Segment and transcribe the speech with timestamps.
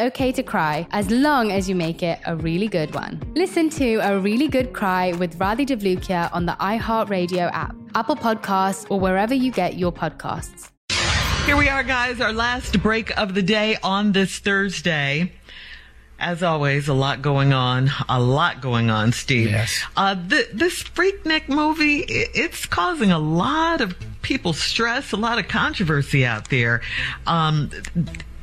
[0.00, 3.22] okay to cry as long as you make it a really good one.
[3.34, 8.86] Listen to A Really Good Cry with Radhi Devlukia on the iHeartRadio app, Apple Podcasts,
[8.90, 10.70] or wherever you get your podcasts.
[11.46, 15.32] Here we are, guys, our last break of the day on this Thursday.
[16.18, 17.90] As always, a lot going on.
[18.08, 19.50] A lot going on, Steve.
[19.50, 19.82] Yes.
[19.96, 25.48] Uh, th- this Freaknik movie, it's causing a lot of people stress, a lot of
[25.48, 26.82] controversy out there.
[27.26, 27.70] Um,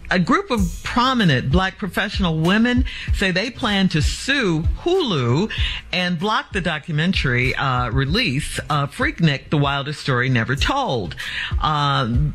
[0.10, 5.52] a group of prominent black professional women say they plan to sue Hulu
[5.92, 11.16] and block the documentary uh, release, uh, Freaknik, The Wildest Story Never Told.
[11.62, 12.34] Um,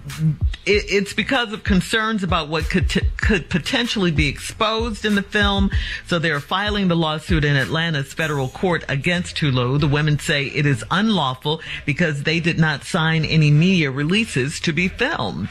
[0.66, 5.22] it, it's because of concerns about what could, t- could potentially be exposed in the
[5.22, 5.70] film.
[6.06, 9.80] So they're filing the lawsuit in Atlanta's federal court against Hulu.
[9.80, 14.72] The women say it is unlawful because they did not sign any media releases to
[14.72, 15.50] be filmed.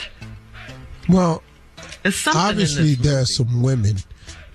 [1.09, 1.43] Well,
[2.03, 3.97] There's something in obviously this there are some women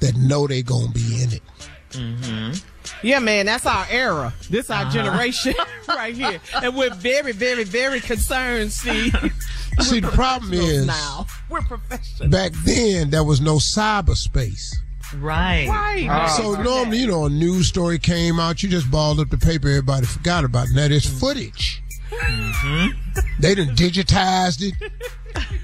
[0.00, 1.42] that know they gonna be in it.
[1.90, 3.06] Mm-hmm.
[3.06, 4.34] Yeah, man, that's our era.
[4.50, 4.90] This our Uh-huh.
[4.92, 5.54] generation
[5.88, 8.72] right here, and we're very, very, very concerned.
[8.72, 9.10] See,
[9.80, 12.30] See, the problem is now we're professional.
[12.30, 14.74] back then there was no cyberspace.
[15.14, 15.68] Right.
[15.68, 16.08] Right.
[16.10, 19.38] Oh, so normally, you know, a news story came out, you just balled up the
[19.38, 20.74] paper, everybody forgot about it.
[20.74, 21.18] Now there's mm-hmm.
[21.18, 21.82] footage.
[22.10, 23.20] Mm-hmm.
[23.40, 24.92] They done digitized it,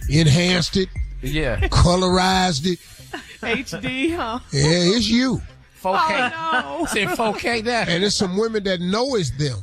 [0.09, 0.89] enhanced it,
[1.23, 1.61] Yeah.
[1.69, 2.79] colorized it.
[3.41, 4.39] HD, huh?
[4.53, 5.41] Yeah, it's you.
[5.83, 6.33] 4K.
[6.35, 6.85] Oh no.
[6.85, 7.85] It's in 4K now.
[7.89, 9.59] And it's some women that know it's them.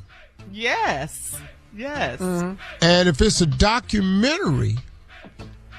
[0.51, 1.39] Yes.
[1.75, 2.19] Yes.
[2.19, 2.55] Mm-hmm.
[2.81, 4.77] And if it's a documentary,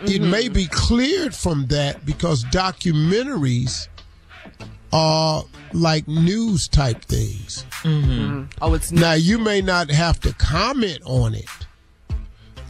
[0.02, 0.30] it mm-hmm.
[0.30, 3.88] may be cleared from that because documentaries
[4.92, 7.64] are like news type things.
[7.82, 8.44] Mm-hmm.
[8.62, 11.44] Oh, it's Now, you may not have to comment on it.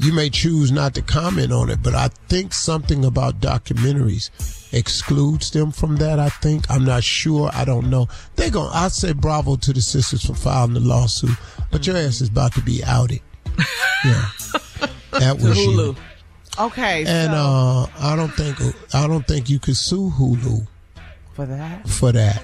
[0.01, 4.31] You may choose not to comment on it, but I think something about documentaries
[4.73, 6.19] excludes them from that.
[6.19, 7.51] I think I'm not sure.
[7.53, 8.09] I don't know.
[8.37, 11.37] They're going I say bravo to the sisters for filing the lawsuit,
[11.71, 13.21] but your ass is about to be outed.
[14.03, 14.31] Yeah,
[15.11, 15.95] that was you.
[16.59, 17.05] okay.
[17.07, 18.57] And so, uh, I don't think
[18.95, 20.67] I don't think you could sue Hulu
[21.35, 22.43] for that, for that.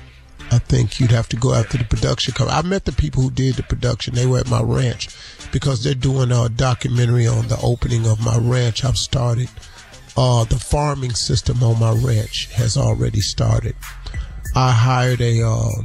[0.50, 2.58] I think you'd have to go after the production company.
[2.58, 4.14] I met the people who did the production.
[4.14, 5.08] They were at my ranch
[5.52, 8.84] because they're doing a documentary on the opening of my ranch.
[8.84, 9.48] I've started.
[10.16, 13.74] Uh, the farming system on my ranch has already started.
[14.54, 15.82] I hired a, uh,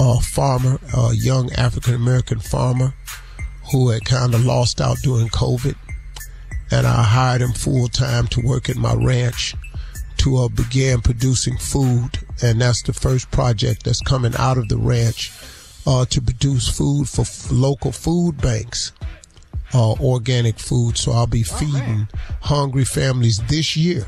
[0.00, 2.94] a farmer, a young African American farmer
[3.72, 5.76] who had kind of lost out during COVID.
[6.70, 9.54] And I hired him full time to work at my ranch
[10.18, 14.76] to uh, begin producing food, and that's the first project that's coming out of the
[14.76, 15.32] ranch
[15.86, 18.92] uh, to produce food for f- local food banks,
[19.74, 20.96] uh, organic food.
[20.98, 22.08] So I'll be feeding
[22.40, 24.06] hungry families this year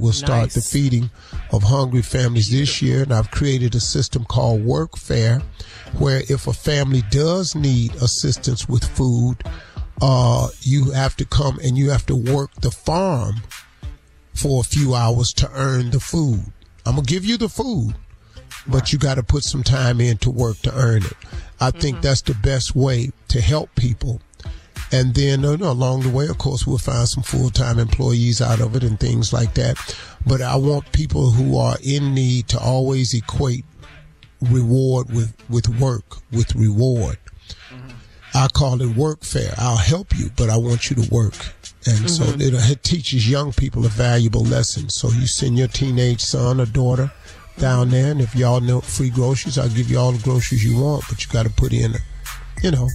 [0.00, 0.54] We'll start Nice.
[0.54, 1.10] the feeding
[1.52, 5.42] of hungry families this year, and I've created a system called Workfare,
[5.98, 9.44] where if a family does need assistance with food,
[10.00, 13.42] uh, you have to come and you have to work the farm
[14.40, 16.40] for a few hours to earn the food.
[16.86, 17.94] I'm gonna give you the food,
[18.66, 21.16] but you got to put some time in to work to earn it.
[21.60, 24.20] I think that's the best way to help people.
[24.92, 28.74] And then uh, along the way, of course, we'll find some full-time employees out of
[28.76, 29.76] it and things like that.
[30.26, 33.64] But I want people who are in need to always equate
[34.40, 37.18] reward with, with work, with reward.
[38.34, 39.54] I call it work fair.
[39.58, 41.34] I'll help you, but I want you to work.
[41.86, 42.40] And so mm-hmm.
[42.40, 44.88] it, it teaches young people a valuable lesson.
[44.88, 47.10] So you send your teenage son or daughter
[47.58, 50.80] down there, and if y'all know free groceries, I'll give you all the groceries you
[50.80, 51.94] want, but you got to put in,
[52.62, 52.88] you know,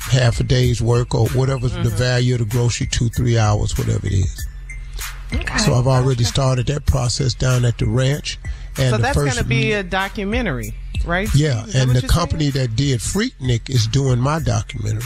[0.00, 1.96] half a day's work or whatever the mm-hmm.
[1.96, 4.46] value of the grocery, two, three hours, whatever it is.
[5.64, 8.38] So I've already started that process down at the ranch.
[8.80, 10.74] And so that's first going to be a documentary,
[11.04, 11.28] right?
[11.34, 15.02] yeah, Is and the you're company that did Freaknik is doing my documentary.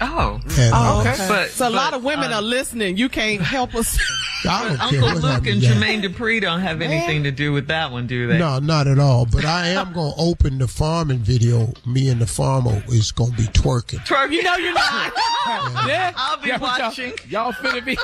[0.00, 0.40] Oh.
[0.58, 1.28] And, Oh, uh.
[1.28, 2.96] But- so a lot of women uh, are listening.
[2.96, 3.96] You can't help us.
[4.46, 5.68] I don't Uncle what Luke happened and to.
[5.68, 8.38] Jermaine Dupri don't have anything to do with that one, do they?
[8.38, 9.24] No, not at all.
[9.24, 11.72] But I am going to open the farming video.
[11.86, 14.00] Me and the farmer is going to be twerking.
[14.00, 15.12] Twerk, You know you're not.
[15.86, 16.12] yeah.
[16.16, 17.12] I'll be Yeah, what y'all- watching.
[17.28, 17.96] Y'all finna be.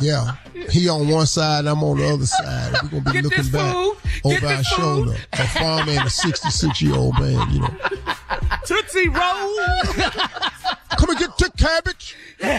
[0.00, 0.36] Yeah.
[0.70, 2.72] He on one side, I'm on the other side.
[2.92, 3.96] We're going to be Get looking back food.
[4.24, 4.64] over our food.
[4.66, 5.16] shoulder.
[5.32, 7.74] A farmer and a 66 year old man, you know.
[8.66, 9.56] Tootsie Roll.
[10.96, 12.16] Come and get the cabbage.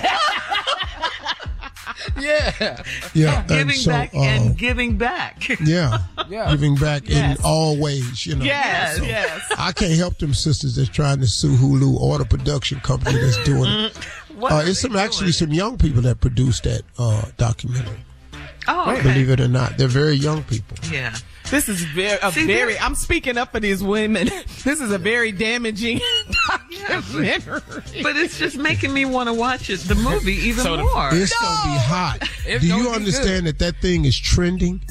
[2.20, 2.82] Yeah.
[3.14, 3.44] Yeah.
[3.48, 5.48] Giving so, back uh, and giving back.
[5.60, 6.00] Yeah.
[6.30, 6.50] Yeah.
[6.52, 7.38] Giving back Yes.
[7.40, 8.46] in all ways, you know.
[8.46, 9.42] Yes, So yes.
[9.58, 13.44] I can't help them sisters that's trying to sue Hulu or the production company that's
[13.44, 13.98] doing it.
[14.36, 17.98] What Uh, it's they some actually some young people that produced that uh, documentary.
[18.68, 19.02] Oh, okay.
[19.02, 20.78] Believe it or not, they're very young people.
[20.92, 21.16] Yeah.
[21.50, 22.78] This is very, a See, very.
[22.80, 24.30] I'm speaking up for these women.
[24.64, 26.00] This is a very damaging
[26.48, 27.62] documentary.
[28.04, 31.10] But it's just making me want to watch it, the movie even So more.
[31.12, 32.18] It's gonna be hot.
[32.46, 34.82] It's Do you be understand that that thing is trending?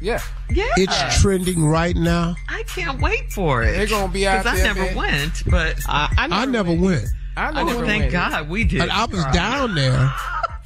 [0.00, 0.22] Yeah.
[0.48, 0.64] yeah.
[0.76, 2.36] It's trending right now.
[2.48, 3.72] I can't wait for it.
[3.72, 4.94] They're gonna be out 'Cause there, I never man.
[4.96, 7.04] went, but I, I never went.
[7.04, 7.64] I I know.
[7.64, 8.12] never thank went.
[8.12, 8.82] God we did.
[8.82, 10.12] And I was down there.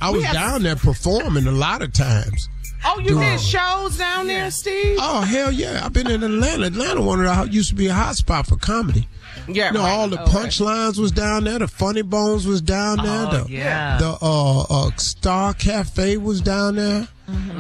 [0.01, 2.49] I was have- down there performing a lot of times.
[2.85, 4.99] Oh, you Doing- did shows down there, Steve?
[5.01, 5.83] Oh hell yeah!
[5.85, 6.67] I've been in Atlanta.
[6.67, 9.07] Atlanta, one of the used to be a hot spot for comedy.
[9.47, 9.69] yeah.
[9.69, 9.91] You know, right.
[9.93, 10.33] all the Okay.
[10.33, 11.61] punchlines was down there.
[11.61, 13.27] The Funny Bones was down there.
[13.31, 13.99] Oh, the yeah.
[13.99, 17.07] the uh, uh, Star Cafe was down there.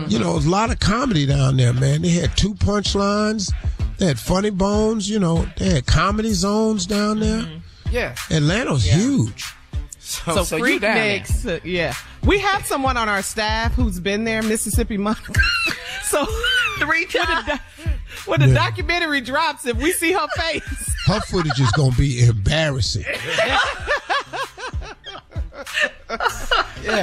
[0.08, 2.02] You know, it was a lot of comedy down there, man.
[2.02, 3.52] They had two punchlines.
[3.98, 5.08] They had Funny Bones.
[5.08, 7.46] You know, they had comedy zones down there.
[7.92, 8.14] Yeah.
[8.30, 9.52] Atlanta's huge.
[10.00, 11.18] So, So, so Freak you down there.
[11.18, 11.94] Nicks, uh, yeah.
[12.24, 15.32] We have someone on our staff who's been there, Mississippi Monica.
[16.04, 16.24] so
[16.78, 17.60] Three when the, times.
[18.26, 18.54] when the Yeah.
[18.54, 20.62] documentary drops, if we see her face,
[21.06, 23.04] Her footage is gonna be embarrassing.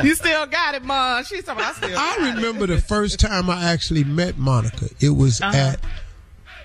[0.03, 1.23] you still got it, Mom.
[1.25, 1.63] She's talking.
[1.63, 1.89] I still.
[1.89, 2.35] got I it.
[2.35, 4.89] remember the first time I actually met Monica.
[5.01, 5.79] It was at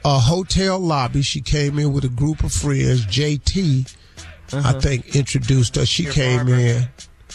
[0.04, 1.22] a hotel lobby.
[1.22, 3.06] She came in with a group of friends.
[3.06, 3.94] JT,
[4.52, 5.86] I think, introduced her.
[5.86, 6.88] She came in.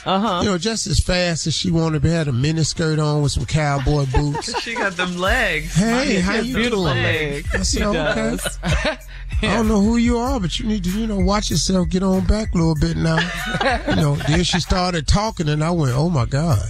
[0.05, 0.39] Uh-huh.
[0.43, 2.03] You know, just as fast as she wanted.
[2.03, 4.57] To had a miniskirt on with some cowboy boots.
[4.61, 5.75] She got them legs.
[5.75, 7.03] Hey, how you beautiful doing?
[7.03, 7.49] legs.
[7.53, 8.15] I said, okay.
[8.15, 8.59] does.
[8.63, 8.97] I
[9.41, 11.89] don't know who you are, but you need to, you know, watch yourself.
[11.89, 13.19] Get on back a little bit now.
[13.89, 14.15] you know.
[14.27, 16.63] Then she started talking, and I went, "Oh my god."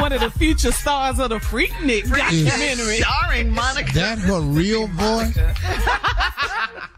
[0.00, 2.98] One of the future stars of the Freaknik documentary.
[3.00, 3.92] Starring Monica.
[3.94, 5.36] That her real voice?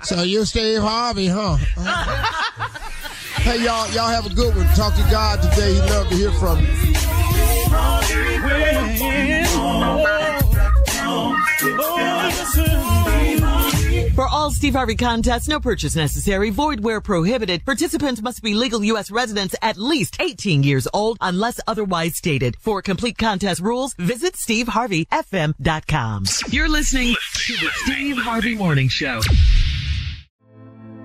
[0.02, 1.56] So you're Steve Harvey, huh?
[3.40, 4.66] Hey, y'all, y'all have a good one.
[4.74, 5.72] Talk to God today.
[5.72, 6.66] He'd love to hear from you.
[14.14, 17.64] For all Steve Harvey contests, no purchase necessary, void where prohibited.
[17.64, 19.10] Participants must be legal U.S.
[19.10, 22.56] residents at least 18 years old unless otherwise stated.
[22.60, 26.24] For complete contest rules, visit SteveHarveyFM.com.
[26.50, 27.14] You're listening
[27.46, 29.20] to the Steve Harvey Morning Show.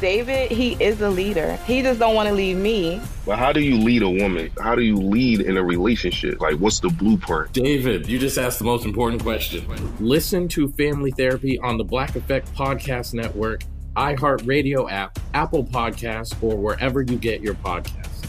[0.00, 1.56] David, he is a leader.
[1.66, 3.00] He just don't want to leave me.
[3.26, 4.50] But how do you lead a woman?
[4.60, 6.40] How do you lead in a relationship?
[6.40, 7.52] Like, what's the blueprint?
[7.52, 9.66] David, you just asked the most important question.
[9.98, 13.62] Listen to Family Therapy on the Black Effect Podcast Network,
[13.96, 18.26] iHeartRadio app, Apple Podcasts, or wherever you get your podcasts.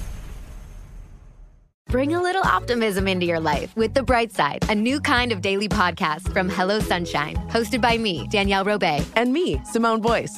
[1.89, 5.41] Bring a little optimism into your life with The Bright Side, a new kind of
[5.41, 9.03] daily podcast from Hello Sunshine, hosted by me, Danielle Robay.
[9.15, 10.38] And me, Simone Boyce.